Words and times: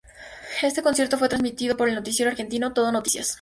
Este 0.63 0.81
concierto 0.81 1.19
fue 1.19 1.29
transmitido 1.29 1.77
por 1.77 1.87
el 1.87 1.93
noticiero 1.93 2.31
argentino 2.31 2.73
Todo 2.73 2.91
Noticias. 2.91 3.29